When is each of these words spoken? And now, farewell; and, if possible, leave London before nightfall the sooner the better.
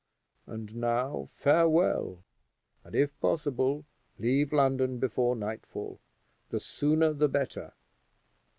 And 0.47 0.75
now, 0.77 1.27
farewell; 1.31 2.23
and, 2.83 2.95
if 2.95 3.19
possible, 3.19 3.85
leave 4.17 4.51
London 4.51 4.97
before 4.97 5.35
nightfall 5.35 5.99
the 6.49 6.59
sooner 6.59 7.13
the 7.13 7.29
better. 7.29 7.73